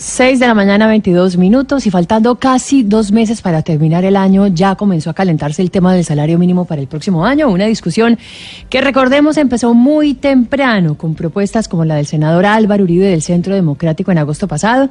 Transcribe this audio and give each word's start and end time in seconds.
6 0.00 0.38
de 0.38 0.46
la 0.46 0.54
mañana, 0.54 0.86
22 0.86 1.36
minutos 1.38 1.84
y 1.84 1.90
faltando 1.90 2.36
casi 2.36 2.84
dos 2.84 3.10
meses 3.10 3.42
para 3.42 3.62
terminar 3.62 4.04
el 4.04 4.14
año, 4.14 4.46
ya 4.46 4.76
comenzó 4.76 5.10
a 5.10 5.14
calentarse 5.14 5.60
el 5.60 5.72
tema 5.72 5.92
del 5.92 6.04
salario 6.04 6.38
mínimo 6.38 6.66
para 6.66 6.80
el 6.80 6.86
próximo 6.86 7.26
año. 7.26 7.48
Una 7.48 7.66
discusión 7.66 8.16
que 8.70 8.80
recordemos 8.80 9.36
empezó 9.38 9.74
muy 9.74 10.14
temprano 10.14 10.96
con 10.96 11.16
propuestas 11.16 11.66
como 11.66 11.84
la 11.84 11.96
del 11.96 12.06
senador 12.06 12.46
Álvaro 12.46 12.84
Uribe 12.84 13.08
del 13.08 13.22
Centro 13.22 13.56
Democrático 13.56 14.12
en 14.12 14.18
agosto 14.18 14.46
pasado, 14.46 14.88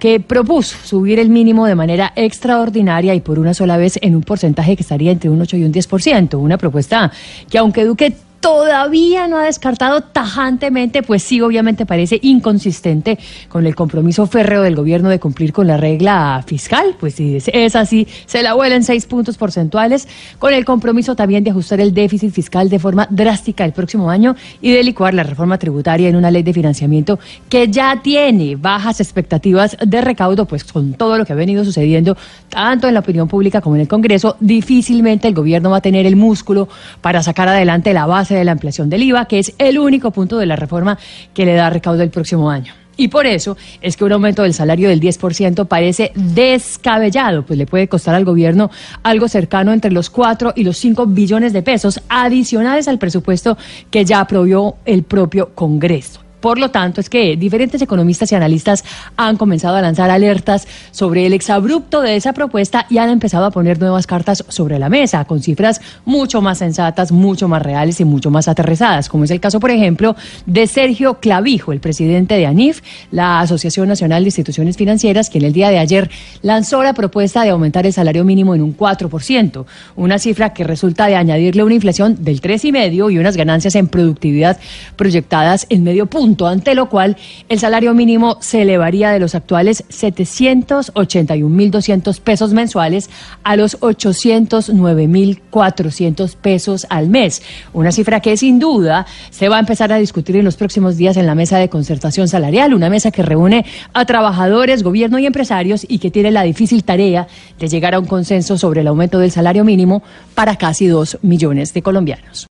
que 0.00 0.18
propuso 0.18 0.76
subir 0.84 1.20
el 1.20 1.30
mínimo 1.30 1.64
de 1.66 1.76
manera 1.76 2.12
extraordinaria 2.16 3.14
y 3.14 3.20
por 3.20 3.38
una 3.38 3.54
sola 3.54 3.76
vez 3.76 3.96
en 4.02 4.16
un 4.16 4.22
porcentaje 4.22 4.74
que 4.74 4.82
estaría 4.82 5.12
entre 5.12 5.30
un 5.30 5.40
8 5.40 5.56
y 5.56 5.62
un 5.62 5.72
10%. 5.72 6.36
Una 6.36 6.58
propuesta 6.58 7.12
que 7.48 7.58
aunque 7.58 7.84
Duque 7.84 8.12
todavía 8.40 9.26
no 9.26 9.38
ha 9.38 9.44
descartado 9.44 10.00
tajantemente, 10.00 11.02
pues 11.02 11.22
sí, 11.22 11.40
obviamente 11.40 11.86
parece 11.86 12.18
inconsistente 12.22 13.18
con 13.48 13.66
el 13.66 13.74
compromiso 13.74 14.26
férreo 14.26 14.62
del 14.62 14.76
gobierno 14.76 15.08
de 15.08 15.18
cumplir 15.18 15.52
con 15.52 15.66
la 15.66 15.76
regla 15.76 16.42
fiscal, 16.46 16.96
pues 16.98 17.14
si 17.14 17.36
es 17.36 17.76
así, 17.76 18.06
se 18.26 18.42
la 18.42 18.54
vuelan 18.54 18.84
seis 18.84 19.06
puntos 19.06 19.36
porcentuales, 19.36 20.08
con 20.38 20.54
el 20.54 20.64
compromiso 20.64 21.16
también 21.16 21.44
de 21.44 21.50
ajustar 21.50 21.80
el 21.80 21.92
déficit 21.92 22.32
fiscal 22.32 22.68
de 22.68 22.78
forma 22.78 23.06
drástica 23.10 23.64
el 23.64 23.72
próximo 23.72 24.10
año 24.10 24.36
y 24.60 24.72
de 24.72 24.82
licuar 24.82 25.14
la 25.14 25.22
reforma 25.22 25.58
tributaria 25.58 26.08
en 26.08 26.16
una 26.16 26.30
ley 26.30 26.42
de 26.42 26.52
financiamiento 26.52 27.18
que 27.48 27.68
ya 27.68 28.00
tiene 28.02 28.56
bajas 28.56 29.00
expectativas 29.00 29.76
de 29.84 30.00
recaudo, 30.00 30.46
pues 30.46 30.64
con 30.64 30.94
todo 30.94 31.18
lo 31.18 31.24
que 31.24 31.32
ha 31.32 31.36
venido 31.36 31.64
sucediendo, 31.64 32.16
tanto 32.48 32.88
en 32.88 32.94
la 32.94 33.00
opinión 33.00 33.28
pública 33.28 33.60
como 33.60 33.76
en 33.76 33.82
el 33.82 33.88
Congreso, 33.88 34.36
difícilmente 34.40 35.28
el 35.28 35.34
gobierno 35.34 35.70
va 35.70 35.78
a 35.78 35.80
tener 35.80 36.06
el 36.06 36.16
músculo 36.16 36.68
para 37.00 37.22
sacar 37.22 37.48
adelante 37.48 37.92
la 37.92 38.06
base 38.06 38.27
de 38.34 38.44
la 38.44 38.52
ampliación 38.52 38.90
del 38.90 39.02
IVA, 39.02 39.26
que 39.26 39.38
es 39.38 39.54
el 39.58 39.78
único 39.78 40.10
punto 40.10 40.38
de 40.38 40.46
la 40.46 40.56
reforma 40.56 40.98
que 41.34 41.44
le 41.44 41.54
da 41.54 41.70
recaudo 41.70 42.02
el 42.02 42.10
próximo 42.10 42.50
año. 42.50 42.72
Y 42.98 43.08
por 43.08 43.26
eso 43.26 43.56
es 43.80 43.96
que 43.96 44.04
un 44.04 44.12
aumento 44.12 44.42
del 44.42 44.52
salario 44.52 44.88
del 44.88 45.00
10% 45.00 45.66
parece 45.68 46.10
descabellado, 46.16 47.44
pues 47.44 47.56
le 47.56 47.64
puede 47.64 47.86
costar 47.86 48.16
al 48.16 48.24
gobierno 48.24 48.70
algo 49.04 49.28
cercano 49.28 49.72
entre 49.72 49.92
los 49.92 50.10
4 50.10 50.54
y 50.56 50.64
los 50.64 50.76
5 50.78 51.06
billones 51.06 51.52
de 51.52 51.62
pesos 51.62 52.00
adicionales 52.08 52.88
al 52.88 52.98
presupuesto 52.98 53.56
que 53.90 54.04
ya 54.04 54.18
aprobó 54.18 54.78
el 54.84 55.04
propio 55.04 55.54
Congreso. 55.54 56.27
Por 56.40 56.58
lo 56.58 56.70
tanto, 56.70 57.00
es 57.00 57.10
que 57.10 57.36
diferentes 57.36 57.82
economistas 57.82 58.30
y 58.32 58.34
analistas 58.34 58.84
han 59.16 59.36
comenzado 59.36 59.76
a 59.76 59.82
lanzar 59.82 60.10
alertas 60.10 60.68
sobre 60.90 61.26
el 61.26 61.32
exabrupto 61.32 62.00
de 62.00 62.16
esa 62.16 62.32
propuesta 62.32 62.86
y 62.88 62.98
han 62.98 63.10
empezado 63.10 63.44
a 63.44 63.50
poner 63.50 63.78
nuevas 63.78 64.06
cartas 64.06 64.44
sobre 64.48 64.78
la 64.78 64.88
mesa, 64.88 65.24
con 65.24 65.42
cifras 65.42 65.80
mucho 66.04 66.40
más 66.40 66.58
sensatas, 66.58 67.12
mucho 67.12 67.48
más 67.48 67.62
reales 67.62 68.00
y 68.00 68.04
mucho 68.04 68.30
más 68.30 68.48
aterrizadas, 68.48 69.08
como 69.08 69.24
es 69.24 69.30
el 69.30 69.40
caso, 69.40 69.60
por 69.60 69.70
ejemplo, 69.70 70.16
de 70.46 70.66
Sergio 70.66 71.14
Clavijo, 71.14 71.72
el 71.72 71.80
presidente 71.80 72.36
de 72.36 72.46
ANIF, 72.46 72.82
la 73.10 73.40
Asociación 73.40 73.88
Nacional 73.88 74.22
de 74.22 74.28
Instituciones 74.28 74.76
Financieras, 74.76 75.30
quien 75.30 75.44
el 75.44 75.52
día 75.52 75.70
de 75.70 75.78
ayer 75.78 76.10
lanzó 76.42 76.82
la 76.82 76.94
propuesta 76.94 77.42
de 77.42 77.50
aumentar 77.50 77.86
el 77.86 77.92
salario 77.92 78.24
mínimo 78.24 78.54
en 78.54 78.62
un 78.62 78.76
4%, 78.76 79.64
una 79.96 80.18
cifra 80.18 80.52
que 80.52 80.64
resulta 80.64 81.06
de 81.06 81.16
añadirle 81.16 81.64
una 81.64 81.74
inflación 81.74 82.24
del 82.24 82.40
3,5% 82.40 83.12
y 83.12 83.18
unas 83.18 83.36
ganancias 83.36 83.74
en 83.74 83.88
productividad 83.88 84.58
proyectadas 84.96 85.66
en 85.68 85.84
medio 85.84 86.06
punto 86.28 86.46
ante 86.46 86.74
lo 86.74 86.90
cual 86.90 87.16
el 87.48 87.58
salario 87.58 87.94
mínimo 87.94 88.36
se 88.40 88.60
elevaría 88.60 89.12
de 89.12 89.18
los 89.18 89.34
actuales 89.34 89.82
781.200 89.88 92.20
pesos 92.20 92.52
mensuales 92.52 93.08
a 93.44 93.56
los 93.56 93.80
809.400 93.80 96.36
pesos 96.36 96.86
al 96.90 97.08
mes. 97.08 97.40
Una 97.72 97.92
cifra 97.92 98.20
que 98.20 98.36
sin 98.36 98.58
duda 98.58 99.06
se 99.30 99.48
va 99.48 99.56
a 99.56 99.60
empezar 99.60 99.90
a 99.90 99.96
discutir 99.96 100.36
en 100.36 100.44
los 100.44 100.56
próximos 100.56 100.98
días 100.98 101.16
en 101.16 101.26
la 101.26 101.34
mesa 101.34 101.56
de 101.56 101.70
concertación 101.70 102.28
salarial, 102.28 102.74
una 102.74 102.90
mesa 102.90 103.10
que 103.10 103.22
reúne 103.22 103.64
a 103.94 104.04
trabajadores, 104.04 104.82
gobierno 104.82 105.18
y 105.18 105.24
empresarios 105.24 105.86
y 105.88 105.98
que 105.98 106.10
tiene 106.10 106.30
la 106.30 106.42
difícil 106.42 106.84
tarea 106.84 107.26
de 107.58 107.68
llegar 107.68 107.94
a 107.94 108.00
un 108.00 108.06
consenso 108.06 108.58
sobre 108.58 108.82
el 108.82 108.88
aumento 108.88 109.18
del 109.18 109.30
salario 109.30 109.64
mínimo 109.64 110.02
para 110.34 110.56
casi 110.56 110.88
dos 110.88 111.16
millones 111.22 111.72
de 111.72 111.80
colombianos. 111.80 112.46